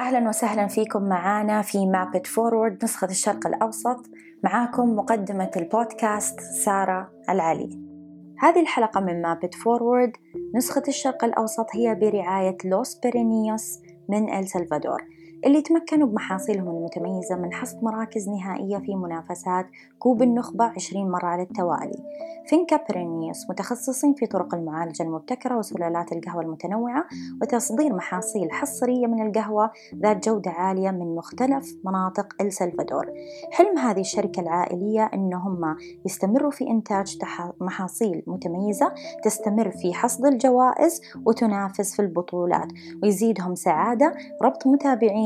أهلا 0.00 0.28
وسهلا 0.28 0.66
فيكم 0.66 1.02
معانا 1.02 1.62
في 1.62 1.86
Map 1.86 2.10
It 2.10 2.26
Forward 2.26 2.84
نسخة 2.84 3.06
الشرق 3.06 3.46
الأوسط. 3.46 4.10
معاكم 4.44 4.96
مقدمة 4.96 5.50
البودكاست 5.56 6.40
سارة 6.40 7.10
العلي. 7.28 7.80
هذه 8.38 8.60
الحلقة 8.60 9.00
من 9.00 9.22
Map 9.22 9.41
It 9.41 9.54
Forward 9.54 10.12
نسخة 10.54 10.82
الشرق 10.88 11.24
الأوسط 11.24 11.66
هي 11.74 11.94
برعاية 11.94 12.56
Los 12.64 12.94
Pirineos 12.94 13.78
من 14.08 14.34
El 14.34 14.48
Salvador 14.48 15.02
اللي 15.46 15.62
تمكنوا 15.62 16.08
بمحاصيلهم 16.08 16.68
المتميزة 16.68 17.36
من 17.36 17.52
حصد 17.52 17.84
مراكز 17.84 18.28
نهائية 18.28 18.78
في 18.78 18.94
منافسات 18.94 19.66
كوب 19.98 20.22
النخبة 20.22 20.64
20 20.64 21.10
مرة 21.10 21.26
على 21.26 21.42
التوالي. 21.42 22.04
Finca 22.46 22.80
Pirineos 22.90 23.50
متخصصين 23.50 24.14
في 24.14 24.26
طرق 24.26 24.54
المعالجة 24.54 25.02
المبتكرة 25.02 25.58
وسلالات 25.58 26.12
القهوة 26.12 26.42
المتنوعة 26.42 27.04
وتصدير 27.42 27.94
محاصيل 27.94 28.52
حصرية 28.52 29.06
من 29.06 29.26
القهوة 29.26 29.70
ذات 29.96 30.28
جودة 30.28 30.50
عالية 30.50 30.90
من 30.90 31.14
مختلف 31.14 31.76
مناطق 31.84 32.34
السلفادور 32.40 33.06
حلم 33.52 33.78
هذه 33.78 34.00
الشركة 34.00 34.40
العائلية 34.40 35.10
أنهم 35.14 35.76
يستمروا 36.06 36.50
في 36.50 36.68
إنتاج 36.68 37.18
محاصيل 37.60 38.22
متميزة 38.26 38.94
تستمر 39.24 39.70
في 39.70 39.94
حصد 39.94 40.26
الجوائز 40.26 41.00
وتنافس 41.26 41.96
في 41.96 42.02
البطولات 42.02 42.68
ويزيدهم 43.02 43.54
سعادة 43.54 44.14
ربط 44.42 44.66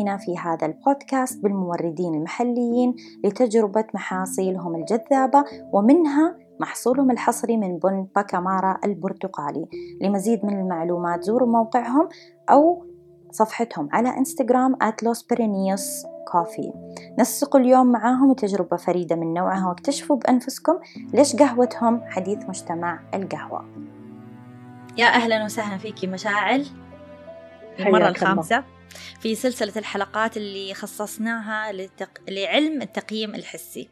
متابعينا 0.04 0.16
في 0.16 0.38
هذا 0.38 0.66
البودكاست 0.66 1.42
بالموردين 1.42 2.14
المحليين 2.14 2.94
لتجربة 3.24 3.84
محاصيلهم 3.94 4.74
الجذابة 4.74 5.44
ومنها 5.72 6.36
محصولهم 6.60 7.10
الحصري 7.10 7.56
من 7.56 7.78
بن 7.78 8.06
باكامارا 8.16 8.78
البرتقالي. 8.84 9.66
لمزيد 10.00 10.44
من 10.44 10.60
المعلومات 10.60 11.22
زوروا 11.22 11.48
موقعهم 11.48 12.08
أو 12.50 12.84
صفحتهم 13.30 13.88
على 13.92 14.08
إنستغرام 14.18 14.76
@losperineus 14.76 16.06
كوفي 16.32 16.72
نسقوا 17.18 17.60
اليوم 17.60 17.86
معاهم 17.86 18.32
تجربة 18.32 18.76
فريدة 18.76 19.16
من 19.16 19.34
نوعها 19.34 19.68
واكتشفوا 19.68 20.16
بأنفسكم 20.16 20.78
ليش 21.14 21.36
قهوتهم 21.36 22.00
حديث 22.06 22.48
مجتمع 22.48 23.00
القهوة. 23.14 23.64
يا 24.96 25.06
أهلا 25.06 25.44
وسهلا 25.44 25.78
فيكي 25.78 26.06
مشاعل. 26.06 26.66
المرة 27.80 28.08
الخامسة. 28.08 28.64
في 29.20 29.34
سلسلة 29.34 29.72
الحلقات 29.76 30.36
اللي 30.36 30.74
خصصناها 30.74 31.72
لتق... 31.72 32.10
لعلم 32.28 32.82
التقييم 32.82 33.34
الحسي. 33.34 33.88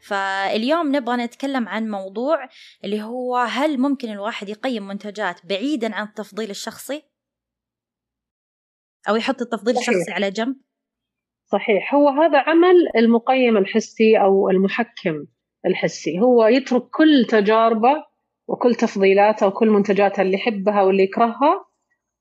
فاليوم 0.00 0.96
نبغى 0.96 1.16
نتكلم 1.16 1.68
عن 1.68 1.90
موضوع 1.90 2.48
اللي 2.84 3.02
هو 3.02 3.36
هل 3.36 3.78
ممكن 3.78 4.10
الواحد 4.10 4.48
يقيم 4.48 4.86
منتجات 4.86 5.46
بعيدا 5.46 5.94
عن 5.94 6.06
التفضيل 6.06 6.50
الشخصي؟ 6.50 7.02
أو 9.08 9.16
يحط 9.16 9.40
التفضيل 9.40 9.74
صحيح. 9.74 9.88
الشخصي 9.88 10.12
على 10.12 10.30
جنب؟ 10.30 10.56
صحيح. 11.52 11.94
هو 11.94 12.08
هذا 12.08 12.38
عمل 12.38 12.76
المقيم 12.96 13.56
الحسي 13.56 14.20
أو 14.20 14.50
المحكم 14.50 15.26
الحسي. 15.66 16.20
هو 16.20 16.46
يترك 16.46 16.82
كل 16.82 17.26
تجاربه 17.28 18.04
وكل 18.48 18.74
تفضيلاته 18.74 19.46
وكل 19.46 19.68
منتجاته 19.68 20.22
اللي 20.22 20.34
يحبها 20.34 20.82
واللي 20.82 21.02
يكرهها 21.02 21.65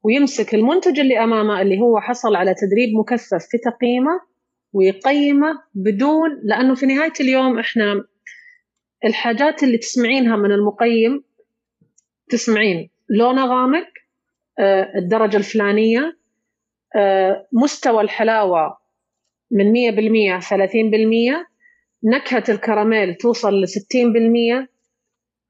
ويمسك 0.05 0.55
المنتج 0.55 0.99
اللي 0.99 1.23
أمامه 1.23 1.61
اللي 1.61 1.79
هو 1.79 1.99
حصل 1.99 2.35
على 2.35 2.53
تدريب 2.53 2.89
مكثف 2.99 3.45
في 3.49 3.57
تقييمه 3.57 4.21
ويقيمه 4.73 5.63
بدون 5.73 6.29
لأنه 6.43 6.75
في 6.75 6.85
نهاية 6.85 7.13
اليوم 7.19 7.59
إحنا 7.59 8.05
الحاجات 9.05 9.63
اللي 9.63 9.77
تسمعينها 9.77 10.35
من 10.35 10.51
المقيم 10.51 11.23
تسمعين 12.29 12.89
لونه 13.09 13.45
غامق 13.45 13.87
آه، 14.59 14.91
الدرجة 14.95 15.37
الفلانية 15.37 16.17
آه، 16.95 17.47
مستوى 17.53 18.01
الحلاوة 18.01 18.77
من 19.51 19.71
100% 19.71 20.39
30% 20.39 21.47
نكهة 22.03 22.43
الكراميل 22.49 23.15
توصل 23.15 23.53
ل 23.53 23.67
60% 23.67 24.69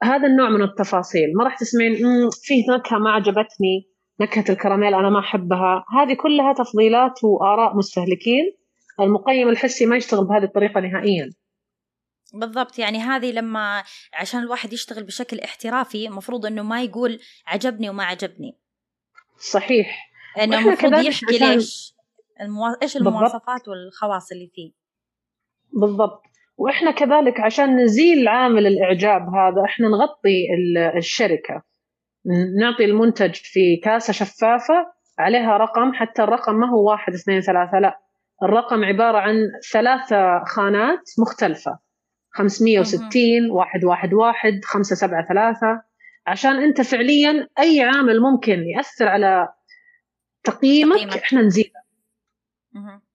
هذا 0.03 0.27
النوع 0.27 0.49
من 0.49 0.61
التفاصيل. 0.61 1.33
ما 1.35 1.43
راح 1.43 1.59
تسمعين 1.59 1.95
فيه 2.43 2.63
نكهة 2.71 2.97
ما 2.97 3.11
عجبتني. 3.11 3.94
نكهة 4.19 4.45
الكراميل 4.49 4.93
أنا 4.93 5.09
ما 5.09 5.19
أحبها. 5.19 5.85
هذه 5.97 6.13
كلها 6.13 6.53
تفضيلات 6.53 7.23
وآراء 7.23 7.77
مستهلكين. 7.77 8.55
المقيم 8.99 9.49
الحسي 9.49 9.85
ما 9.85 9.97
يشتغل 9.97 10.25
بهذه 10.25 10.43
الطريقة 10.43 10.81
نهائيا. 10.81 11.33
بالضبط 12.33 12.79
يعني 12.79 12.97
هذه 12.97 13.31
لما 13.31 13.83
عشان 14.13 14.39
الواحد 14.39 14.73
يشتغل 14.73 15.03
بشكل 15.03 15.39
احترافي 15.39 16.07
المفروض 16.07 16.45
إنه 16.45 16.63
ما 16.63 16.83
يقول 16.83 17.19
عجبني 17.47 17.89
وما 17.89 18.03
عجبني. 18.03 18.57
صحيح. 19.37 20.11
انه 20.41 20.59
المفروض 20.59 20.93
يحكي 20.93 21.37
ليش 21.37 21.93
المو... 22.41 22.63
إيش 22.81 22.97
المواصفات. 22.97 23.67
والخواص 23.67 24.31
اللي 24.31 24.51
فيه. 24.55 24.71
بالضبط. 25.73 26.21
وإحنا 26.57 26.91
كذلك 26.91 27.39
عشان 27.39 27.83
نزيل 27.83 28.27
عامل 28.27 28.67
الإعجاب 28.67 29.21
هذا 29.21 29.65
إحنا 29.65 29.87
نغطي 29.87 30.47
الشركة. 30.97 31.63
نعطي 32.59 32.85
المنتج 32.85 33.33
في 33.33 33.77
كاسة 33.83 34.13
شفافة 34.13 34.95
عليها 35.19 35.57
رقم 35.57 35.93
حتى 35.93 36.23
الرقم 36.23 36.55
ما 36.55 36.69
هو 36.69 36.89
واحد 36.89 37.13
اثنين 37.13 37.41
ثلاثة 37.41 37.79
لا. 37.79 37.99
الرقم 38.43 38.83
عبارة 38.83 39.17
عن 39.17 39.35
ثلاثة 39.73 40.43
خانات 40.43 41.09
مختلفة. 41.19 41.79
560 42.31 43.51
واحد 43.51 43.85
واحد 43.85 44.13
واحد 44.13 44.59
خمسة 44.63 44.95
سبعة 44.95 45.27
ثلاثة. 45.27 45.81
عشان 46.27 46.55
أنت 46.63 46.81
فعليا 46.81 47.47
أي 47.59 47.81
عامل 47.81 48.19
ممكن 48.21 48.63
يأثر 48.63 49.07
على 49.07 49.47
تقييمك, 50.43 50.95
تقييمك. 50.95 51.17
إحنا 51.17 51.41
نزيده. 51.41 51.81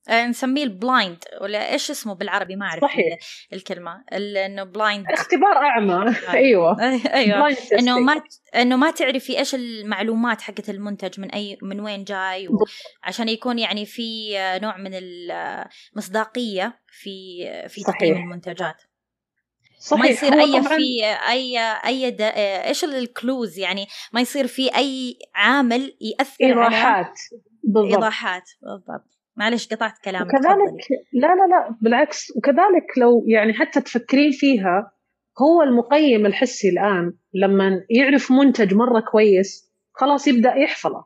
نسميه 0.08 0.64
ال 0.64 0.74
blind 0.74 1.24
ولا 1.40 1.72
إيش 1.72 1.90
اسمه 1.90 2.14
بالعربي؟ 2.14 2.56
ما 2.56 2.66
أعرف 2.66 2.82
صحيح. 2.82 3.18
الكلمة. 3.52 4.04
إنه 4.12 4.64
blind 4.64 5.06
اختبار 5.10 5.56
أعمى. 5.56 6.14
أيوه. 6.28 6.80
أيوه. 7.14 7.56
إنه 7.78 7.98
ما 7.98 8.22
إنه 8.54 8.76
ما 8.76 8.90
تعرفي 8.90 9.38
إيش 9.38 9.54
المعلومات 9.54 10.40
حقت 10.40 10.70
المنتج 10.70 11.20
من 11.20 11.30
اي 11.30 11.58
من 11.62 11.80
وين 11.80 12.04
جاي 12.04 12.48
و... 12.48 12.52
عشان 13.02 13.28
يكون 13.28 13.58
يعني 13.58 13.86
في 13.86 14.32
نوع 14.62 14.76
من 14.76 14.90
المصداقيه 14.94 16.80
في 16.86 17.44
في 17.68 17.82
تقييم 17.82 18.16
المنتجات. 18.16 18.82
صحيح. 19.78 20.02
ما 20.02 20.08
يصير 20.08 20.40
أي 20.40 20.62
في 20.62 21.04
اي 21.30 21.58
أي 21.86 22.10
د... 22.10 22.20
إيش 22.20 22.84
الكلوز 22.84 23.58
يعني؟ 23.58 23.86
ما 24.12 24.20
يصير 24.20 24.46
في 24.46 24.76
أي 24.76 25.18
عامل 25.34 25.96
يأثر 26.00 26.44
إيضاحات. 26.44 27.18
بالضبط. 27.62 27.94
إيضاحات. 27.94 28.50
بالضبط. 28.62 29.19
معلش 29.36 29.68
قطعت 29.68 29.98
كلامك 30.04 30.26
وكذلك 30.26 30.88
لا 31.12 31.26
لا 31.26 31.46
لا 31.50 31.76
بالعكس. 31.82 32.32
وكذلك 32.36 32.98
لو 32.98 33.24
يعني 33.26 33.52
حتى 33.52 33.80
تفكرين 33.80 34.30
فيها 34.30 34.92
هو 35.42 35.62
المقيم 35.62 36.26
الحسي 36.26 36.68
الآن 36.68 37.12
لما 37.34 37.84
يعرف 37.90 38.32
منتج 38.32 38.74
مرة 38.74 39.00
كويس 39.00 39.72
خلاص 39.92 40.28
يبدأ 40.28 40.54
يحفظه. 40.54 41.04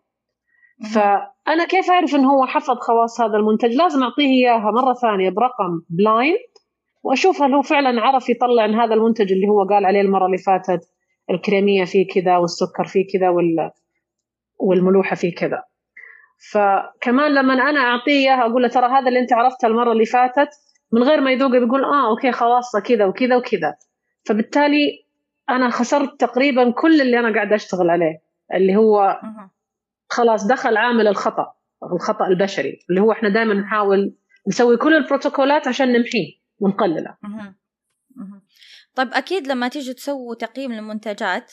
فأنا 0.94 1.64
كيف 1.68 1.90
أعرف 1.90 2.14
إن 2.14 2.24
هو 2.24 2.46
حفظ 2.46 2.78
خواص 2.78 3.20
هذا 3.20 3.36
المنتج؟ 3.36 3.74
لازم 3.74 4.02
أعطيه 4.02 4.26
إياها 4.26 4.70
مرة 4.70 4.94
ثانية 4.94 5.30
برقم 5.30 5.82
blind 5.88 6.38
وأشوف 7.02 7.42
هل 7.42 7.54
هو 7.54 7.62
فعلا 7.62 8.00
عرف 8.00 8.28
يطلع 8.28 8.62
عن 8.62 8.74
هذا 8.74 8.94
المنتج 8.94 9.32
اللي 9.32 9.48
هو 9.48 9.64
قال 9.68 9.84
عليه 9.84 10.00
المرة 10.00 10.26
اللي 10.26 10.38
فاتت 10.38 10.80
الكريمية 11.30 11.84
فيه 11.84 12.06
كذا 12.14 12.36
والسكر 12.36 12.84
فيه 12.84 13.06
كذا 13.12 13.28
والملوحة 14.60 15.16
فيه 15.16 15.34
كذا. 15.34 15.62
فكمان 16.52 17.34
لما 17.34 17.54
أنا 17.54 17.80
أعطيه 17.80 18.12
إياها 18.12 18.46
أقول 18.46 18.62
له 18.62 18.68
ترى 18.68 18.86
هذا 18.86 19.08
اللي 19.08 19.18
أنت 19.18 19.32
عرفته 19.32 19.66
المرة 19.66 19.92
اللي 19.92 20.04
فاتت 20.04 20.48
من 20.92 21.02
غير 21.02 21.20
ما 21.20 21.30
يذوق 21.30 21.50
بيقول 21.50 21.84
آه 21.84 22.10
okay 22.10 22.32
خلاص 22.32 22.76
كذا 22.76 23.04
وكذا 23.04 23.36
وكذا. 23.36 23.76
فبالتالي 24.26 25.06
أنا 25.50 25.70
خسرت 25.70 26.20
تقريبا 26.20 26.70
كل 26.70 27.00
اللي 27.00 27.18
أنا 27.18 27.34
قاعدة 27.34 27.56
أشتغل 27.56 27.90
عليه 27.90 28.22
اللي 28.54 28.76
هو 28.76 29.20
خلاص 30.08 30.46
دخل 30.46 30.76
عامل 30.76 31.08
الخطأ 31.08 31.54
الخطأ 31.92 32.26
البشري 32.26 32.78
اللي 32.90 33.00
هو 33.00 33.12
إحنا 33.12 33.28
دائما 33.28 33.54
نحاول 33.54 34.16
نسوي 34.48 34.76
كل 34.76 34.94
البروتوكولات 34.94 35.68
عشان 35.68 35.92
نمحيه 35.92 36.32
ونقلله. 36.58 37.16
طيب 38.94 39.08
أكيد 39.12 39.46
لما 39.46 39.68
تيجي 39.68 39.94
تسووا 39.94 40.34
تقييم 40.34 40.72
للمنتجات 40.72 41.52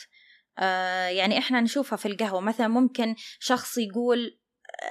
آه 0.59 1.07
يعني 1.07 1.37
إحنا 1.37 1.61
نشوفها 1.61 1.97
في 1.97 2.07
القهوة. 2.07 2.41
مثلا 2.41 2.67
ممكن 2.67 3.15
شخص 3.39 3.77
يقول 3.77 4.40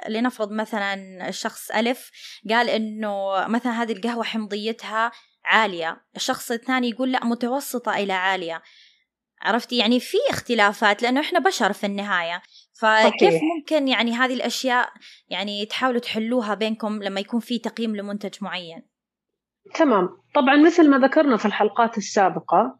لنفرض 0.08 0.52
مثلا 0.52 0.94
الشخص 1.28 1.70
ألف 1.70 2.10
قال 2.50 2.68
إنه 2.68 3.46
مثلا 3.48 3.82
هذه 3.82 3.92
القهوة 3.92 4.24
حمضيتها 4.24 5.12
عالية 5.44 6.02
الشخص 6.16 6.50
الثاني 6.50 6.90
يقول 6.90 7.12
لا 7.12 7.24
متوسطة 7.24 7.96
إلى 7.96 8.12
عالية. 8.12 8.62
عرفتي؟ 9.42 9.76
يعني 9.76 10.00
في 10.00 10.16
اختلافات 10.30 11.02
لأنه 11.02 11.20
إحنا 11.20 11.38
بشر 11.38 11.72
في 11.72 11.86
النهاية. 11.86 12.42
فكيف 12.80 13.30
صحيح. 13.30 13.42
ممكن 13.56 13.88
يعني 13.88 14.12
هذه 14.12 14.34
الأشياء 14.34 14.88
يعني 15.28 15.66
تحاولوا 15.66 16.00
تحلوها 16.00 16.54
بينكم 16.54 17.02
لما 17.02 17.20
يكون 17.20 17.40
في 17.40 17.58
تقييم 17.58 17.96
لمنتج 17.96 18.34
معين؟ 18.40 18.82
تمام. 19.74 20.08
طبعا 20.34 20.56
مثل 20.56 20.90
ما 20.90 20.98
ذكرنا 20.98 21.36
في 21.36 21.46
الحلقات 21.46 21.98
السابقة 21.98 22.78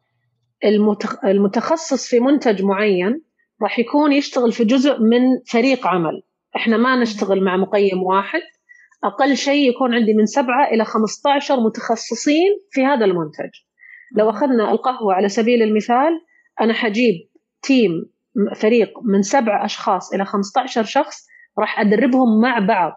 المتخصص 1.25 2.09
في 2.09 2.21
منتج 2.21 2.63
معين 2.63 3.23
راح 3.63 3.79
يكون 3.79 4.13
يشتغل 4.13 4.53
في 4.53 4.65
جزء 4.65 4.99
من 4.99 5.21
فريق 5.47 5.87
عمل. 5.87 6.23
إحنا 6.57 6.77
ما 6.77 6.97
نشتغل 6.97 7.45
مع 7.45 7.57
مقيم 7.57 8.03
واحد. 8.03 8.41
أقل 9.05 9.37
شيء 9.37 9.71
يكون 9.71 9.95
عندي 9.95 10.15
من 10.15 10.27
سبعة 10.27 10.69
إلى 10.69 10.85
15 10.85 11.61
متخصصين 11.61 12.61
في 12.71 12.85
هذا 12.85 13.05
المنتج. 13.05 13.51
لو 14.17 14.31
أخذنا 14.31 14.71
القهوة 14.71 15.15
على 15.15 15.29
سبيل 15.29 15.63
المثال 15.63 16.21
أنا 16.61 16.73
حجيب 16.73 17.15
team 17.63 17.91
فريق 18.57 18.93
من 19.05 19.23
سبع 19.23 19.65
أشخاص 19.65 20.15
إلى 20.15 20.25
15 20.25 20.85
شخص 20.85 21.27
راح 21.59 21.81
أدربهم 21.81 22.41
مع 22.41 22.59
بعض. 22.59 22.93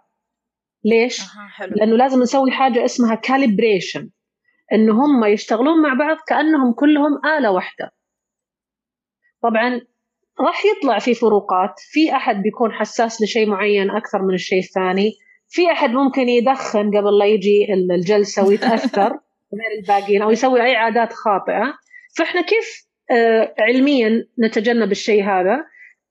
ليش؟ 0.85 1.21
حلو. 1.55 1.73
لأنه 1.75 1.95
لازم 1.95 2.21
نسوي 2.21 2.51
حاجة 2.51 2.85
اسمها 2.85 3.15
calibration 3.15 4.09
إنه 4.73 4.93
هم 4.93 5.25
يشتغلون 5.25 5.81
مع 5.81 5.93
بعض 5.93 6.17
كأنهم 6.27 6.73
كلهم 6.73 7.25
آلة 7.37 7.51
واحدة. 7.51 7.91
طبعا 9.43 9.81
راح 10.39 10.63
يطلع 10.65 10.99
في 10.99 11.13
فروقات. 11.13 11.73
في 11.79 12.15
أحد 12.15 12.41
بيكون 12.41 12.71
حساس 12.71 13.21
لشيء 13.21 13.47
معين 13.47 13.91
أكثر 13.91 14.21
من 14.21 14.33
الشيء 14.33 14.59
الثاني. 14.59 15.11
في 15.49 15.71
أحد 15.71 15.89
ممكن 15.89 16.29
يدخن 16.29 16.97
قبل 16.97 17.17
لا 17.19 17.25
يجي 17.25 17.67
الجلسة 17.73 18.47
ويتأثر 18.47 19.09
غير 19.59 19.79
الباقيين 19.79 20.21
أو 20.21 20.31
يسوي 20.31 20.63
أي 20.63 20.75
عادات 20.75 21.13
خاطئة. 21.13 21.73
فإحنا 22.17 22.41
كيف 22.41 22.87
آه، 23.11 23.55
علميا 23.59 24.27
نتجنب 24.39 24.91
الشيء 24.91 25.23
هذا؟ 25.23 25.65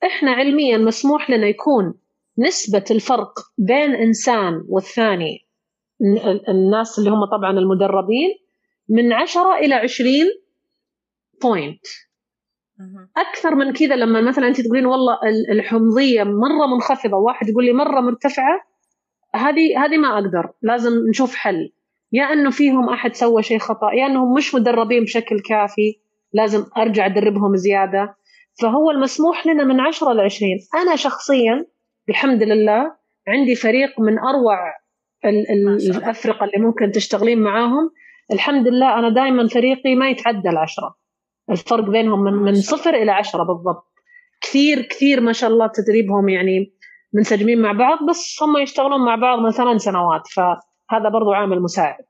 إحنا 0.04 0.30
علميا 0.30 0.78
مسموح 0.78 1.30
لنا 1.30 1.46
يكون 1.46 1.94
نسبة 2.38 2.84
الفرق 2.90 3.32
بين 3.58 3.94
إنسان 3.94 4.64
والثاني 4.68 5.46
الناس 6.48 6.98
اللي 6.98 7.10
هم 7.10 7.24
طبعا 7.24 7.50
المدربين 7.50 8.30
من 8.88 9.12
10 9.12 9.56
إلى 9.58 9.74
20 9.74 10.10
بوينت 11.42 11.86
أكثر 13.16 13.54
من 13.54 13.72
كذا 13.72 13.96
لما 13.96 14.20
مثلا 14.20 14.48
أنت 14.48 14.60
تقولين 14.60 14.86
والله 14.86 15.18
الحمضية 15.50 16.22
مرة 16.22 16.66
منخفضة 16.74 17.16
وواحد 17.16 17.48
يقول 17.48 17.64
لي 17.64 17.72
مرة 17.72 18.00
مرتفعة 18.00 18.60
هذه 19.34 19.84
هذه 19.84 19.96
ما 19.96 20.14
أقدر 20.14 20.50
لازم 20.62 20.92
نشوف 21.08 21.34
حل. 21.34 21.72
يا 22.12 22.24
أنه 22.24 22.50
فيهم 22.50 22.88
أحد 22.88 23.14
سوى 23.14 23.42
شيء 23.42 23.58
خطأ 23.58 23.92
يا 23.92 24.06
أنهم 24.06 24.34
مش 24.34 24.54
مدربين 24.54 25.04
بشكل 25.04 25.40
كافي 25.40 25.98
لازم 26.32 26.64
أرجع 26.76 27.06
أدربهم 27.06 27.56
زيادة. 27.56 28.16
فهو 28.62 28.90
المسموح 28.90 29.46
لنا 29.46 29.64
من 29.64 29.80
10 29.80 30.12
ل 30.12 30.20
20 30.20 30.50
أنا 30.74 30.96
شخصيا 30.96 31.66
الحمد 32.08 32.42
لله 32.42 32.92
عندي 33.28 33.54
فريق 33.54 34.00
من 34.00 34.18
أروع 34.18 34.58
الأفرقة 35.90 36.44
اللي 36.44 36.66
ممكن 36.66 36.92
تشتغلين 36.92 37.38
معاهم. 37.38 37.90
الحمد 38.32 38.68
لله 38.68 38.98
أنا 38.98 39.08
دائما 39.08 39.48
فريقي 39.48 39.94
ما 39.94 40.10
يتعدى 40.10 40.48
العشرة. 40.48 41.01
الفرق 41.50 41.84
بينهم 41.84 42.24
من 42.24 42.32
من 42.32 42.54
صفر 42.54 42.94
إلى 42.94 43.10
عشرة 43.10 43.42
بالضبط. 43.42 43.92
كثير 44.40 44.82
كثير 44.82 45.20
ما 45.20 45.32
شاء 45.32 45.50
الله 45.50 45.66
تدريبهم 45.66 46.28
يعني 46.28 46.74
منسجمين 47.12 47.62
مع 47.62 47.72
بعض 47.72 47.98
بس 48.10 48.42
هم 48.42 48.56
يشتغلون 48.56 49.04
مع 49.04 49.16
بعض 49.16 49.38
من 49.38 49.50
ثمان 49.50 49.78
سنوات 49.78 50.28
فهذا 50.28 51.08
برضو 51.12 51.32
عامل 51.32 51.62
مساعد. 51.62 52.04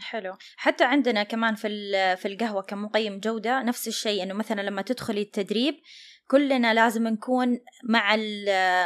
حلو. 0.00 0.34
حتى 0.56 0.84
عندنا 0.84 1.22
كمان 1.22 1.54
في 1.54 1.68
في 2.16 2.28
القهوة 2.28 2.62
كمقيم 2.62 3.20
جودة 3.20 3.62
نفس 3.62 3.88
الشيء 3.88 4.22
إنه 4.22 4.34
مثلا 4.34 4.60
لما 4.60 4.82
تدخلي 4.82 5.20
التدريب 5.20 5.74
كلنا 6.30 6.74
لازم 6.74 7.08
نكون 7.08 7.58
مع 7.88 8.16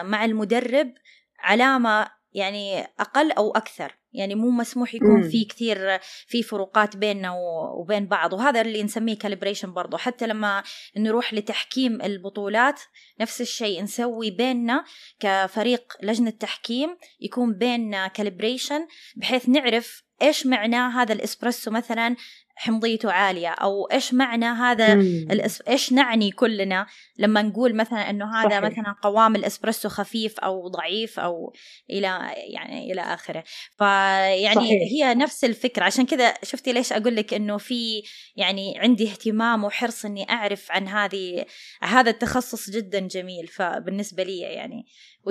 مع 0.03 0.25
المدرب 0.25 0.95
علامة 1.39 2.07
يعني 2.33 2.81
أقل 3.01 3.33
أو 3.33 3.51
أكثر. 3.51 3.98
يعني 4.13 4.35
مو 4.35 4.51
مسموح 4.51 4.95
يكون 4.95 5.29
في 5.31 5.45
كثير 5.45 5.99
في 6.27 6.43
فروقات 6.43 6.97
بيننا 6.97 7.35
وبين 7.81 8.07
بعض. 8.07 8.33
وهذا 8.33 8.61
اللي 8.61 8.83
نسميه 8.83 9.19
calibration 9.19 9.73
برضو. 9.73 9.97
حتى 9.97 10.27
لما 10.27 10.63
نروح 10.97 11.35
لتحكيم 11.35 12.03
البطولات 12.03 12.81
نفس 13.21 13.41
الشيء 13.41 13.83
نسوي 13.83 14.31
بيننا 14.31 14.85
كفريق 15.21 15.93
لجنة 16.03 16.31
تحكيم 16.31 16.97
يكون 17.21 17.53
بيننا 17.53 18.09
calibration 18.09 18.87
بحيث 19.17 19.49
نعرف 19.49 20.03
إيش 20.23 20.47
معنى 20.47 20.77
هذا 20.77 21.13
الإسبريسو 21.13 21.71
مثلا 21.71 22.17
حمضيته 22.59 23.13
عالية 23.13 23.49
أو 23.49 23.85
إيش 23.85 24.15
معنى 24.15 24.45
هذا 24.45 24.93
الإس... 25.33 25.63
إيش 25.69 25.93
نعني 25.93 26.31
كلنا 26.31 26.87
لما 27.19 27.43
نقول 27.43 27.77
مثلا 27.77 28.11
إنه 28.11 28.35
هذا 28.35 28.49
صحيح. 28.49 28.63
مثلا 28.63 28.95
قوام 29.03 29.37
الإسبريسو 29.37 29.89
خفيف 29.89 30.41
أو 30.41 30.69
ضعيف 30.69 31.21
أو 31.21 31.53
إلى 31.91 32.21
يعني 32.53 32.93
إلى 32.93 33.01
آخره 33.01 33.45
فيعني 33.79 34.55
صحيح. 34.55 34.83
هي 34.93 35.15
نفس 35.15 35.45
الفكرة 35.45 35.85
عشان 35.85 36.07
كذا 36.07 36.35
شفتي 36.43 36.73
ليش 36.73 36.93
أقول 36.93 37.17
لك 37.17 37.35
إنه 37.35 37.57
في 37.57 38.03
يعني 38.37 38.79
عندي 38.79 39.11
اهتمام 39.11 39.65
وحرص 39.65 40.05
إني 40.05 40.31
أعرف 40.31 40.73
عن 40.73 40.89
هذه 40.89 41.45
هذا 41.83 42.11
التخصص 42.11 42.71
جدا 42.71 42.99
جميل 42.99 43.47
فبالنسبة 43.47 44.23
لي 44.23 44.39
يعني 44.39 44.87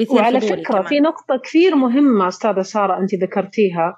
وعلى 0.09 0.41
فكرة 0.41 0.63
كمان. 0.63 0.85
في 0.85 1.00
نقطة 1.00 1.41
كثير 1.44 1.75
مهمة 1.75 2.27
أستاذة 2.27 2.62
سارة 2.62 2.97
أنت 3.00 3.15
ذكرتيها 3.15 3.97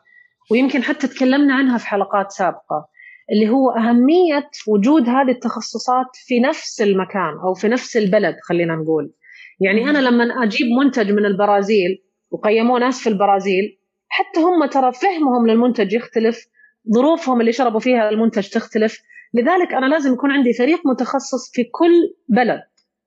ويمكن 0.52 0.84
حتى 0.84 1.08
تكلمنا 1.08 1.54
عنها 1.54 1.78
في 1.78 1.88
حلقات 1.88 2.32
سابقة 2.32 2.99
اللي 3.34 3.50
هو 3.50 3.70
أهمية 3.70 4.50
وجود 4.68 5.10
هذه 5.10 5.30
التخصصات 5.32 6.08
في 6.26 6.40
نفس 6.40 6.82
المكان 6.82 7.34
أو 7.46 7.54
في 7.54 7.68
نفس 7.68 7.98
البلد 7.98 8.36
خلينا 8.44 8.76
نقول. 8.76 9.14
يعني 9.60 9.90
أنا 9.90 10.00
لما 10.00 10.44
أجيب 10.44 10.68
منتج 10.80 11.12
من 11.12 11.26
البرازيل 11.26 12.04
وقيموه 12.32 12.80
ناس 12.80 13.02
في 13.04 13.10
البرازيل 13.10 13.80
حتى 14.08 14.40
هم 14.40 14.66
ترى 14.66 14.92
فهمهم 14.94 15.48
للمنتج 15.48 15.94
يختلف 15.94 16.46
ظروفهم 16.94 17.42
اللي 17.42 17.52
شربوا 17.52 17.80
فيها 17.80 18.10
المنتج 18.10 18.50
تختلف. 18.50 19.02
لذلك 19.34 19.74
أنا 19.74 19.86
لازم 19.86 20.14
يكون 20.14 20.32
عندي 20.32 20.54
فريق 20.54 20.80
متخصص 20.88 21.52
في 21.54 21.64
كل 21.64 21.94
بلد 22.30 22.62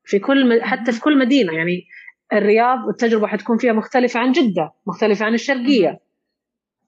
في 0.04 0.18
كل 0.18 0.62
حتى 0.62 0.92
في 0.92 1.00
كل 1.00 1.18
مدينة. 1.18 1.52
يعني 1.52 1.84
الرياض 2.32 2.78
التجربة 2.88 3.26
حتكون 3.26 3.58
فيها 3.58 3.72
مختلفة 3.72 4.20
عن 4.20 4.32
جدة 4.32 4.72
مختلفة 4.86 5.24
عن 5.26 5.34
الشرقية. 5.34 6.00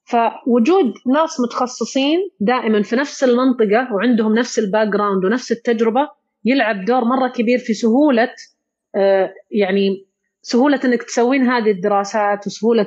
فوجود 0.04 0.94
ناس 1.06 1.40
متخصصين 1.40 2.18
دائما 2.40 2.82
في 2.82 2.96
نفس 2.96 3.24
المنطقة 3.24 3.94
وعندهم 3.94 4.34
نفس 4.34 4.58
ال 4.58 4.88
background 4.88 5.24
ونفس 5.24 5.52
التجربة 5.52 6.08
يلعب 6.44 6.84
دور 6.84 7.04
مرة 7.04 7.28
كبير 7.28 7.58
في 7.58 7.74
سهولة 7.74 8.32
آه، 8.96 9.34
يعني 9.50 10.06
سهولة 10.42 10.80
إنك 10.84 11.02
تسوين 11.02 11.42
هذه 11.46 11.70
الدراسات 11.70 12.46
وسهولة 12.46 12.86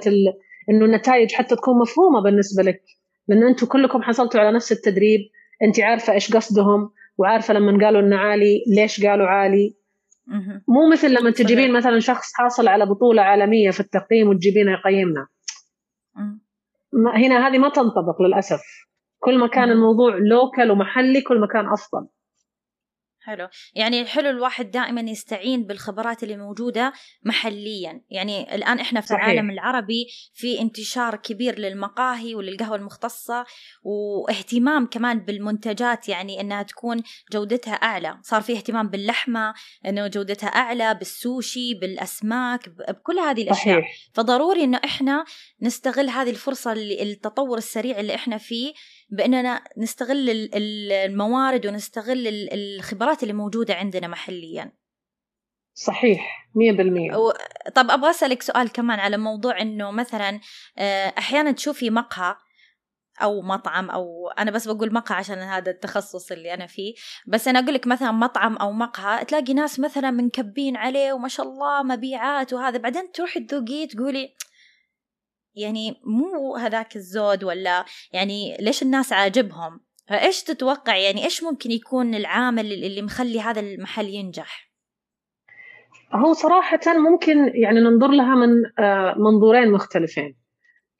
إنه 0.70 0.86
النتائج 0.86 1.32
حتى 1.32 1.56
تكون 1.56 1.80
مفهومة 1.80 2.22
بالنسبة 2.22 2.64
لك. 2.64 2.84
لأن 3.28 3.44
أنتم 3.44 3.68
كلكم 3.68 4.02
حصلتوا 4.02 4.40
على 4.40 4.56
نفس 4.56 4.72
التدريب 4.72 5.20
أنت 5.64 5.80
عارفة 5.80 6.14
إيش 6.14 6.36
قصدهم 6.36 6.90
وعارفة 7.18 7.54
لما 7.54 7.86
قالوا 7.86 8.02
إنه 8.02 8.18
عالي 8.18 8.64
ليش 8.76 9.06
قالوا 9.06 9.28
عالي. 9.28 9.76
مو 10.68 10.90
مثل 10.92 11.14
لما 11.14 11.32
تجيبين 11.32 11.74
مثلا 11.74 12.00
شخص 12.00 12.34
حاصل 12.34 12.68
على 12.68 12.86
بطولة 12.86 13.22
عالمية 13.22 13.72
في 13.72 13.80
التقييم 13.80 14.28
وتجيبينه 14.30 14.72
يقيمنا. 14.72 15.28
هنا 16.96 17.48
هذه 17.48 17.58
ما 17.58 17.70
تنطبق 17.70 18.22
للأسف. 18.22 18.62
كل 19.20 19.40
ما 19.40 19.48
كان 19.48 19.72
الموضوع 19.72 20.16
لوكال 20.16 20.72
ومحلي 20.72 21.22
كل 21.22 21.40
ما 21.40 21.48
كان 21.48 21.66
أفضل. 21.66 22.08
حلو 23.28 23.48
يعني 23.76 24.06
حلو 24.06 24.30
الواحد 24.30 24.72
دائما 24.72 25.02
يستعين 25.02 25.64
بالخبرات 25.64 26.24
اللي 26.24 26.38
موجودة 26.38 26.94
محليا 27.24 28.02
يعني 28.10 28.56
الآن 28.56 28.80
إحنا 28.80 29.02
في 29.02 29.08
صحيح. 29.08 29.24
العالم 29.24 29.52
العربي 29.52 30.08
في 30.34 30.62
انتشار 30.62 31.16
كبير 31.16 31.60
للمقاهي 31.60 32.36
وللقهوة 32.36 32.76
المختصة 32.76 33.46
واهتمام 33.84 34.86
كمان 34.86 35.20
بالمنتجات 35.20 36.10
يعني 36.10 36.42
إنها 36.42 36.64
تكون 36.64 37.04
جودتها 37.32 37.74
أعلى 37.74 38.20
صار 38.24 38.42
في 38.42 38.54
اهتمام 38.54 38.90
باللحمة 38.90 39.54
إنه 39.86 40.08
جودتها 40.08 40.48
أعلى 40.48 40.94
بالسوشي 40.96 41.74
بالأسماك 41.74 42.70
بكل 42.70 43.20
هذه 43.20 43.44
الأشياء 43.44 43.82
صحيح. 43.82 43.96
فضروري 44.14 44.64
إنه 44.64 44.80
إحنا 44.86 45.26
نستغل 45.62 46.10
هذه 46.10 46.30
الفرصة 46.30 46.72
اللي 46.72 47.04
التطور 47.04 47.58
السريع 47.58 48.00
اللي 48.00 48.16
إحنا 48.16 48.38
فيه 48.38 48.74
بأننا 49.10 49.64
نستغل 49.78 50.50
الموارد 50.94 51.66
ونستغل 51.66 52.28
الخبرات 52.28 53.24
اللي 53.24 53.34
موجودة 53.34 53.74
عندنا 53.74 54.08
محليا. 54.08 54.72
صحيح 55.74 56.50
100% 56.56 57.72
طب 57.76 57.92
أبغى 57.92 58.10
أسألك 58.10 58.42
سؤال 58.42 58.72
كمان 58.72 59.00
على 59.00 59.18
موضوع 59.18 59.62
إنه 59.62 59.92
مثلا 59.92 60.40
آه، 60.78 61.14
أحيانا 61.18 61.52
تشوفي 61.52 61.90
مقهى 61.90 62.36
أو 63.22 63.42
مطعم 63.42 63.90
أو 63.90 64.30
أنا 64.30 64.52
بس 64.52 64.68
بقول 64.68 64.94
مقهى 64.94 65.18
عشان 65.18 65.38
هذا 65.38 65.72
التخصص 65.72 66.32
اللي 66.32 66.54
أنا 66.54 66.68
فيه 66.68 66.94
بس 67.28 67.48
أنا 67.48 67.60
أقول 67.60 67.74
لك 67.74 67.88
مثلا 67.88 68.12
مطعم 68.12 68.58
أو 68.58 68.72
مقهى 68.72 69.26
تلاقي 69.26 69.54
ناس 69.54 69.80
مثلا 69.80 70.12
منكبين 70.12 70.78
عليه 70.78 71.14
وما 71.14 71.28
شاء 71.28 71.46
الله 71.46 71.84
مبيعات 71.84 72.54
وهذا 72.54 72.78
بعدين 72.78 73.12
تروحي 73.12 73.40
تذوقيه 73.40 73.88
تقولي 73.88 74.36
يعني 75.58 76.02
مو 76.06 76.56
هذاك 76.56 76.96
الزود 76.96 77.44
ولا 77.44 77.86
يعني 78.14 78.58
ليش 78.60 78.84
الناس 78.84 79.14
عاجبهم؟ 79.14 79.80
فإيش 80.10 80.44
تتوقع 80.44 80.96
يعني 80.96 81.26
إيش 81.26 81.44
ممكن 81.44 81.72
يكون 81.72 82.16
العامل 82.16 82.74
اللي 82.74 83.02
مخلي 83.02 83.42
هذا 83.42 83.60
المحل 83.60 84.06
ينجح؟ 84.06 84.72
هو 86.14 86.34
صراحة 86.34 86.80
ممكن 86.88 87.52
يعني 87.56 87.80
ننظر 87.80 88.08
لها 88.08 88.36
من 88.36 88.50
آه، 88.80 89.16
منظورين 89.18 89.72
مختلفين. 89.72 90.38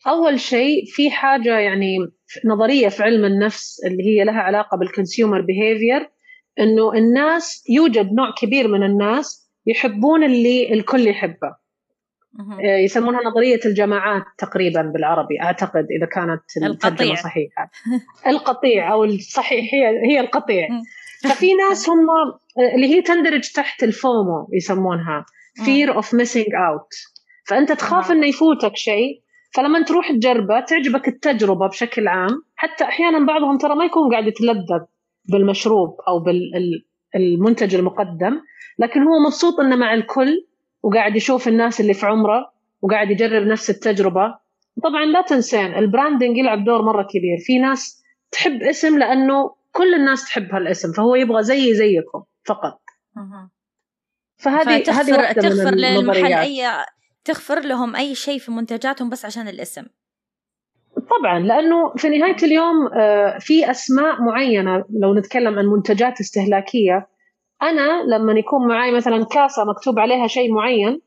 أول 0.08 0.40
شيء 0.40 0.86
في 0.86 1.12
حاجة 1.12 1.58
يعني 1.60 1.98
نظرية 2.46 2.88
في 2.88 3.04
علم 3.04 3.26
النفس 3.26 3.82
اللي 3.86 4.04
هي 4.04 4.24
لها 4.24 4.42
علاقة 4.42 4.78
بالكونسيومر 4.78 5.42
بيهيفير 5.42 6.10
إنه 6.60 6.94
الناس 6.94 7.64
يوجد 7.70 8.14
نوع 8.14 8.32
كبير 8.42 8.68
من 8.68 8.84
الناس 8.84 9.52
يحبون 9.66 10.24
اللي 10.24 10.74
الكل 10.74 11.08
يحبه. 11.08 11.56
يسمونها 12.84 13.22
نظرية 13.26 13.60
الجماعات 13.66 14.24
تقريبا 14.38 14.82
بالعربي. 14.82 15.42
أعتقد 15.42 15.88
إذا 15.98 16.06
كانت 16.06 16.42
الترجمة 16.72 17.16
صحيحة. 17.16 17.72
القطيع 18.28 18.92
أو 18.92 19.04
الصحيح 19.04 19.74
هي 19.74 20.12
هي 20.12 20.20
القطيع. 20.20 20.68
ففي 21.24 21.54
ناس 21.54 21.90
هم 21.90 22.08
اللي 22.76 22.88
هي 22.88 23.02
تندرج 23.02 23.52
تحت 23.52 23.84
الفومو 23.84 24.50
يسمونها. 24.54 25.26
fear 25.60 25.90
of 25.90 26.06
missing 26.06 26.52
out. 26.52 27.18
فأنت 27.48 27.72
تخاف 27.72 28.12
إنه 28.12 28.28
يفوتك 28.28 28.76
شيء. 28.76 29.22
فلما 29.54 29.84
تروح 29.84 30.12
تجربة 30.12 30.60
تعجبك 30.60 31.08
التجربة 31.08 31.68
بشكل 31.68 32.08
عام. 32.08 32.44
حتى 32.56 32.84
أحيانا 32.84 33.26
بعضهم 33.26 33.58
ترى 33.58 33.76
ما 33.76 33.86
يكون 33.86 34.12
قاعد 34.12 34.28
يتلذذ 34.28 34.86
بالمشروب 35.32 35.98
أو 36.08 36.24
بالمنتج 37.14 37.76
المقدم. 37.76 38.42
لكن 38.80 39.02
هو 39.02 39.20
مبسوط 39.26 39.60
إنه 39.60 39.76
مع 39.76 39.94
الكل. 39.94 40.47
وقاعد 40.88 41.16
يشوف 41.16 41.48
الناس 41.48 41.82
اللي 41.82 41.94
في 41.94 42.06
عمره 42.06 42.52
وقاعد 42.82 43.12
يجرب 43.12 43.48
نفس 43.48 43.70
التجربة. 43.70 44.40
طبعا 44.84 45.06
لا 45.06 45.22
تنسين 45.22 45.76
البراندنج 45.76 46.38
يلعب 46.38 46.64
دور 46.64 46.82
مرة 46.82 47.04
كبير. 47.04 47.38
في 47.46 47.60
ناس 47.60 48.04
تحب 48.32 48.64
اسم 48.64 48.98
لأنه 48.98 49.56
كل 49.72 49.94
الناس 49.94 50.26
تحب 50.26 50.54
هالاسم 50.54 50.92
فهو 50.92 51.16
يبغى 51.16 51.44
زي 51.44 51.74
زيكم 51.74 52.24
فقط. 52.46 52.82
فهذه 54.38 54.76
هذه 54.76 55.32
تغفر 55.34 55.76
للمحل 55.76 56.34
أي 56.34 56.64
تغفر 57.26 57.60
لهم 57.60 57.96
أي 57.96 58.16
شيء 58.16 58.40
في 58.40 58.52
منتجاتهم 58.52 59.10
بس 59.10 59.26
عشان 59.26 59.48
الاسم. 59.48 59.84
طبعا 61.20 61.40
لأنه 61.40 61.94
في 61.96 62.10
نهاية 62.10 62.38
اليوم 62.44 62.88
آه، 62.94 63.38
في 63.40 63.72
أسماء 63.72 64.22
معينة. 64.22 64.86
لو 65.02 65.14
نتكلم 65.14 65.60
عن 65.60 65.66
منتجات 65.66 66.20
استهلاكية 66.20 67.08
أنا 67.62 68.04
لما 68.04 68.34
يكون 68.34 68.68
معي 68.68 68.92
مثلا 68.92 69.26
كاسة 69.26 69.64
مكتوب 69.66 70.00
عليها 70.00 70.28
شيء 70.28 70.54
معين 70.54 71.02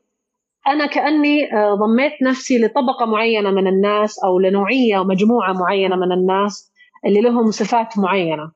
أنا 0.67 0.85
كأني 0.85 1.53
آه، 1.53 1.75
ضميت 1.75 2.13
نفسي 2.23 2.57
لطبقة 2.57 3.05
معينة 3.05 3.51
من 3.51 3.67
الناس 3.67 4.23
أو 4.23 4.39
لنوعية 4.39 4.99
ومجموعه 4.99 5.53
معينة 5.53 5.95
من 5.95 6.11
الناس 6.11 6.71
اللي 7.05 7.21
لهم 7.21 7.51
صفات 7.51 7.97
معينة. 7.97 8.51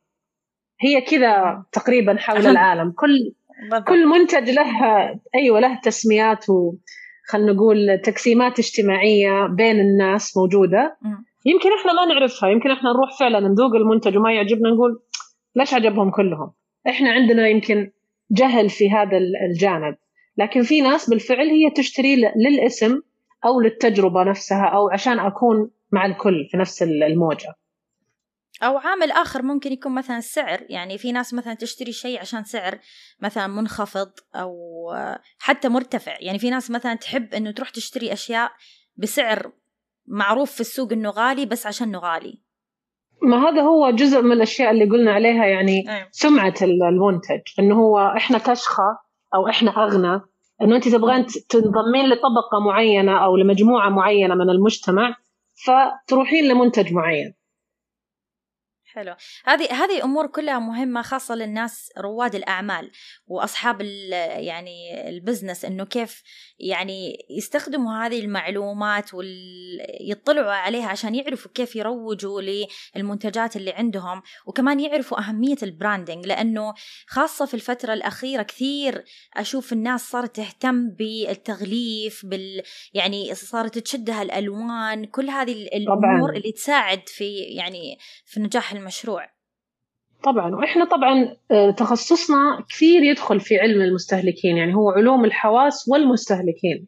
هي 0.82 1.02
كذا 1.02 1.64
تقريبا 1.72 2.16
حول 2.20 2.38
العالم. 2.48 2.92
كل 2.92 3.34
كل 3.88 4.06
منتج 4.06 4.50
له 4.50 4.66
أيوه 5.36 5.60
له 5.60 5.80
تسميات 5.84 6.50
و 6.50 6.74
خلينا 7.28 7.54
نقول 7.54 8.02
تقسيمات 8.04 8.60
اجتماعية 8.60 9.48
بين 9.48 9.80
الناس 9.80 10.38
موجودة. 10.38 10.98
يمكن 11.46 11.70
إحنا 11.80 11.94
ما 11.94 12.14
نعرفها. 12.14 12.50
يمكن 12.50 12.72
إحنا 12.72 12.90
نروح 12.90 13.20
فعلا 13.20 13.40
ندوق 13.40 13.76
المنتج 13.76 14.18
وما 14.18 14.34
يعجبنا 14.34 14.70
نقول 14.70 15.00
ليش 15.56 15.74
عجبهم 15.74 16.12
كلهم؟ 16.12 16.52
إحنا 16.90 17.12
عندنا 17.12 17.48
يمكن 17.48 17.92
جهل 18.32 18.70
في 18.70 18.92
هذا 18.92 19.18
الجانب. 19.50 19.96
لكن 20.38 20.64
في 20.64 20.82
ناس 20.82 21.10
بالفعل 21.10 21.48
هي 21.48 21.72
تشتري 21.72 22.16
للاسم 22.16 23.02
أو 23.46 23.62
للتجربة 23.62 24.24
نفسها 24.24 24.66
أو 24.66 24.90
عشان 24.90 25.20
أكون 25.20 25.72
مع 25.92 26.06
الكل 26.06 26.48
في 26.52 26.58
نفس 26.58 26.84
الموجة. 26.84 27.56
أو 28.64 28.78
عامل 28.78 29.12
آخر 29.12 29.42
ممكن 29.42 29.72
يكون 29.72 29.96
مثلا 29.96 30.18
السعر 30.18 30.66
يعني 30.70 30.98
في 30.98 31.12
ناس 31.12 31.34
مثلا 31.34 31.54
تشتري 31.54 31.92
شيء 31.92 32.20
عشان 32.20 32.44
سعر 32.44 32.80
مثلا 33.22 33.48
منخفض 33.48 34.12
أو 34.36 34.54
حتى 35.40 35.70
مرتفع. 35.70 36.18
يعني 36.20 36.40
في 36.40 36.50
ناس 36.50 36.72
مثلا 36.72 36.96
تحب 36.96 37.34
إنه 37.34 37.52
تروح 37.52 37.70
تشتري 37.70 38.14
أشياء 38.14 38.52
بسعر 38.98 39.52
معروف 40.08 40.52
في 40.52 40.62
السوق 40.62 40.94
إنه 40.94 41.10
غالي 41.10 41.46
بس 41.46 41.68
عشان 41.68 41.88
إنه 41.88 42.00
غالي. 42.00 42.45
ما 43.22 43.50
هذا 43.50 43.62
هو 43.62 43.90
جزء 43.90 44.22
من 44.22 44.32
الأشياء 44.32 44.72
اللي 44.72 44.86
قلنا 44.86 45.12
عليها 45.14 45.46
يعني 45.46 45.90
أيوة. 45.90 46.08
سمعة 46.12 46.54
المنتج 46.62 47.42
إنه 47.60 47.76
هو 47.76 48.00
إحنا 48.18 48.38
كشخة 48.38 48.98
أو 49.36 49.48
إحنا 49.50 49.72
أغنى 49.84 50.22
إنه 50.62 50.76
أنت 50.76 50.88
تبغين 50.88 51.26
تنضمين 51.26 52.10
لطبقة 52.10 52.60
معينة 52.66 53.26
أو 53.26 53.36
لمجموعة 53.36 53.90
معينة 53.90 54.36
من 54.36 54.50
المجتمع 54.50 55.16
فتروحين 55.66 56.48
لمنتج 56.48 56.94
معين 56.94 57.34
حلو 58.96 59.16
هذه 59.46 59.84
هذه 59.84 60.04
أمور 60.04 60.28
كلها 60.28 60.60
مهمة 60.60 61.02
خاصة 61.02 61.36
للناس 61.36 61.90
رواد 61.98 62.36
الأعمال 62.36 62.92
وأصحاب 63.28 63.82
يعني 63.82 65.10
ال 65.10 65.16
business 65.16 65.66
إنه 65.66 65.86
كيف 65.86 66.24
يعني 66.60 67.26
يستخدموا 67.30 67.94
هذه 67.94 68.20
المعلومات 68.20 69.10
ويطلعوا 69.14 70.52
عليها 70.52 70.88
عشان 70.88 71.16
يعرفوا 71.16 71.52
كيف 71.54 71.76
يروجوا 71.76 72.42
للمنتجات 72.96 73.56
اللي 73.56 73.72
عندهم 73.72 74.22
وكمان 74.46 74.80
يعرفوا 74.80 75.20
أهمية 75.20 75.58
ال 75.64 75.71
branding 75.71 76.28
لأنه 76.28 76.74
خاصة 77.08 77.46
في 77.46 77.54
الفترة 77.54 77.94
الأخيرة 77.94 78.44
كثير 78.44 79.04
أشوف 79.38 79.74
الناس 79.74 80.10
صارت 80.10 80.36
تهتم 80.36 80.90
بالتغليف 80.90 82.26
بال 82.26 82.62
يعني 82.94 83.36
صارت 83.36 83.78
تشدها 83.78 84.22
الالوان 84.22 85.06
كل 85.06 85.30
هذه 85.30 85.52
الأمور 85.52 85.98
طبعاً. 85.98 86.38
اللي 86.38 86.52
تساعد 86.52 87.10
في 87.10 87.38
يعني 87.38 87.98
في 88.26 88.40
نجاح 88.40 88.74
المشروع 88.86 89.30
طبعا 90.24 90.56
وإحنا 90.56 90.86
طبعا 90.86 91.36
آه، 91.52 91.72
تخصصنا 91.72 92.64
كثير 92.70 93.04
يدخل 93.04 93.40
في 93.40 93.60
علم 93.60 93.82
المستهلكين 93.82 94.58
يعني 94.58 94.76
هو 94.76 94.90
علوم 94.90 95.26
الحواس 95.26 95.90
والمستهلكين. 95.90 96.88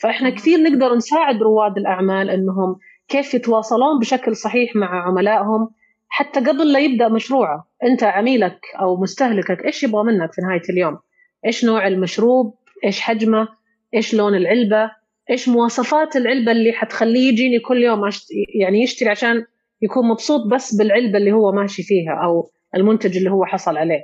فإحنا 0.00 0.30
كثير 0.30 0.58
نقدر 0.58 0.94
نساعد 0.94 1.42
رواد 1.42 1.78
الأعمال 1.78 2.30
إنهم 2.30 2.78
كيف 3.08 3.34
يتواصلون 3.34 4.00
بشكل 4.00 4.36
صحيح 4.36 4.76
مع 4.76 5.06
عملائهم 5.06 5.70
حتى 6.08 6.40
قبل 6.40 6.72
لا 6.72 6.78
يبدأ 6.78 7.08
مشروعه. 7.08 7.68
أنت 7.82 8.02
عميلك 8.02 8.60
أو 8.80 8.96
مستهلكك 8.96 9.64
إيش 9.64 9.82
يبغى 9.82 10.02
منك 10.04 10.32
في 10.32 10.42
نهاية 10.42 10.62
اليوم؟ 10.70 10.98
إيش 11.46 11.64
نوع 11.64 11.86
المشروب؟ 11.86 12.54
إيش 12.84 13.00
حجمه؟ 13.00 13.48
إيش 13.94 14.14
لون 14.14 14.34
العلبة؟ 14.34 14.90
إيش 15.30 15.48
مواصفات 15.48 16.16
العلبة 16.16 16.52
اللي 16.52 16.72
حتخليه 16.72 17.28
يجيني 17.28 17.58
كل 17.58 17.82
يوم 17.82 18.00
يعني 18.60 18.82
يشتري 18.82 19.10
عشان 19.10 19.44
يكون 19.84 20.08
مبسوط 20.08 20.46
بس 20.54 20.74
بالعلبة 20.74 21.18
اللي 21.18 21.32
هو 21.32 21.52
ماشي 21.52 21.82
فيها 21.82 22.24
أو 22.24 22.50
المنتج 22.74 23.16
اللي 23.16 23.30
هو 23.30 23.44
حصل 23.44 23.76
عليه. 23.76 24.02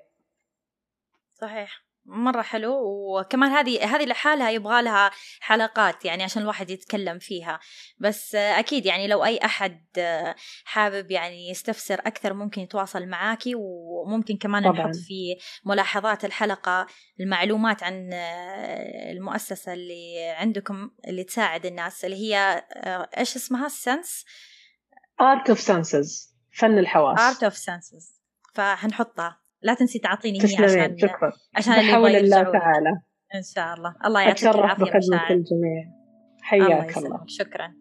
صحيح. 1.40 1.90
مرة 2.06 2.42
حلو. 2.42 2.74
وكمان 2.82 3.50
هذه 3.50 3.96
هذه 3.96 4.04
لحالها 4.04 4.50
يبغى 4.50 4.82
لها 4.82 5.10
حلقات 5.40 6.04
يعني 6.04 6.22
عشان 6.22 6.42
الواحد 6.42 6.70
يتكلم 6.70 7.18
فيها. 7.18 7.60
بس 7.98 8.34
أكيد 8.34 8.86
يعني 8.86 9.06
لو 9.06 9.24
أي 9.24 9.38
أحد 9.44 9.80
حابب 10.64 11.10
يعني 11.10 11.50
يستفسر 11.50 11.94
أكثر 11.94 12.34
ممكن 12.34 12.62
يتواصل 12.62 13.06
معاكي 13.06 13.52
وممكن 13.54 14.36
كمان 14.36 14.62
طبعا. 14.62 14.74
نحط 14.74 14.96
في 14.96 15.36
ملاحظات 15.64 16.24
الحلقة 16.24 16.86
المعلومات 17.20 17.82
عن 17.82 18.10
المؤسسة 19.10 19.72
اللي 19.72 20.34
عندكم 20.36 20.90
اللي 21.08 21.24
تساعد 21.24 21.66
الناس. 21.66 22.04
اللي 22.04 22.16
هي 22.16 22.64
إيش 23.18 23.36
اسمها؟ 23.36 23.66
السنس 23.66 24.24
ارت 25.20 25.48
اوف 25.48 25.60
سنسز 25.60 26.36
فن 26.58 26.78
الحواس. 26.78 27.20
Art 27.20 27.44
of 27.44 27.56
Senses 27.56 28.20
فحنحطها 28.54 29.40
لا 29.62 29.74
تنسي 29.74 29.98
تعطيني 29.98 30.38
هي 30.38 30.64
عشان 30.64 30.98
شكرا. 30.98 31.32
عشان 31.56 31.74
بحول 31.74 32.16
الله 32.16 32.42
تعالى. 32.42 32.90
إن 33.34 33.42
شاء 33.42 33.74
الله. 33.74 33.94
الله 34.04 34.20
يعطيك 34.20 34.44
العافية 34.44 34.84
بخدمة 34.84 35.30
الجميع 35.30 35.84
حياك 36.42 36.96
الله, 36.96 37.06
الله. 37.06 37.24
شكرا. 37.26 37.74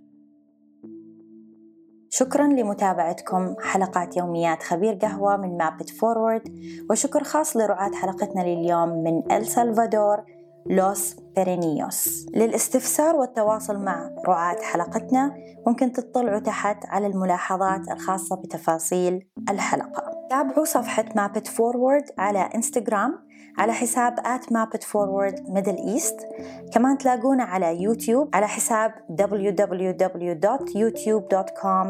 شكرا 2.11 2.47
لمتابعتكم 2.47 3.55
حلقات 3.61 4.17
يوميات 4.17 4.63
خبير 4.63 4.93
قهوة 4.93 5.37
من 5.37 5.57
Map 5.57 5.77
It 5.77 5.89
Forward 5.89 6.41
وشكر 6.89 7.23
خاص 7.23 7.57
لرعاة 7.57 7.91
حلقتنا 7.91 8.41
لليوم 8.41 9.03
من 9.03 9.31
إل 9.31 9.45
سلفادور 9.45 10.25
لوس 10.65 11.15
بيرينيوس 11.39 12.25
للاستفسار 12.35 13.15
والتواصل 13.15 13.79
مع 13.79 14.09
رعاة 14.27 14.61
حلقتنا 14.61 15.35
ممكن 15.67 15.91
تطلعوا 15.91 16.39
تحت 16.39 16.85
على 16.85 17.07
الملاحظات 17.07 17.91
الخاصة 17.91 18.35
بتفاصيل 18.35 19.27
الحلقة. 19.49 20.11
تابعوا 20.29 20.65
صفحة 20.65 21.05
Map 21.15 21.35
It 21.35 21.47
Forward 21.47 22.03
على 22.17 22.49
انستغرام 22.55 23.29
على 23.57 23.73
حساب 23.73 24.19
at 24.19 24.43
Map 24.43 24.67
It 24.67 24.83
Forward 24.83 25.35
Middle 25.35 25.95
East. 25.95 26.25
كمان 26.73 26.97
تلاقونا 26.97 27.43
على 27.43 27.81
يوتيوب 27.81 28.35
على 28.35 28.47
حساب 28.47 28.91
www.youtube.com 29.21 31.87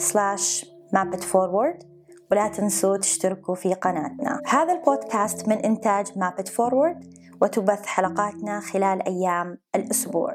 slash 0.00 0.66
mapitforward 0.96 1.84
ولا 2.30 2.48
تنسوا 2.48 2.96
تشتركوا 2.96 3.54
في 3.54 3.74
قناتنا. 3.74 4.42
هذا 4.46 4.72
البودكاست 4.72 5.48
من 5.48 5.56
إنتاج 5.56 6.18
مابت 6.18 6.48
فورورد 6.48 7.21
وتبث 7.42 7.86
حلقاتنا 7.86 8.60
خلال 8.60 9.02
أيام 9.02 9.58
الأسبوع. 9.74 10.34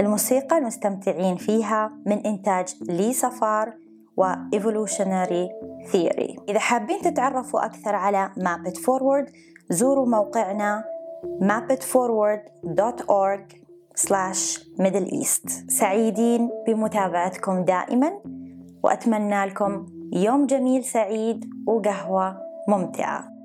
الموسيقى 0.00 0.58
المستمتعين 0.58 1.36
فيها 1.36 1.92
من 2.06 2.26
إنتاج 2.26 2.74
لي 2.82 3.12
صفار 3.12 3.72
و 4.16 4.32
Evolutionary 4.56 5.48
Theory. 5.92 6.40
إذا 6.48 6.58
حابين 6.58 7.00
تتعرفوا 7.00 7.66
أكثر 7.66 7.94
على 7.94 8.30
It 8.66 8.78
Forward 8.78 9.32
زوروا 9.70 10.06
موقعنا 10.06 10.84
mapitforward.org 11.42 13.56
slash 13.96 14.58
middle 14.78 15.08
east. 15.22 15.50
سعيدين 15.68 16.50
بمتابعتكم 16.66 17.64
دائما 17.64 18.12
وأتمنى 18.82 19.44
لكم 19.44 19.86
يوم 20.12 20.46
جميل 20.46 20.84
سعيد 20.84 21.50
وقهوة 21.66 22.36
ممتعة. 22.68 23.37